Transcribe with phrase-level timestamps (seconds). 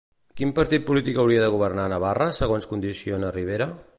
[0.39, 3.69] Quin partit polític hauria de governar a Navarra segons condiciona Rivera?